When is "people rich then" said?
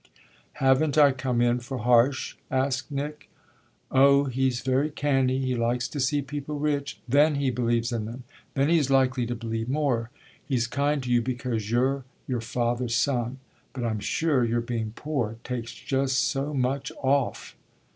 6.23-7.35